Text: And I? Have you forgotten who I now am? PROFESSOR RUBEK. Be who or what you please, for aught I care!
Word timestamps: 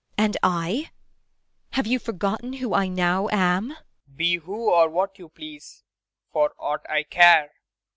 And 0.17 0.35
I? 0.41 0.89
Have 1.73 1.85
you 1.85 1.99
forgotten 1.99 2.53
who 2.53 2.73
I 2.73 2.87
now 2.87 3.27
am? 3.31 3.67
PROFESSOR 3.67 3.77
RUBEK. 4.09 4.17
Be 4.17 4.35
who 4.37 4.71
or 4.71 4.89
what 4.89 5.19
you 5.19 5.29
please, 5.29 5.83
for 6.33 6.55
aught 6.57 6.83
I 6.89 7.03
care! 7.03 7.51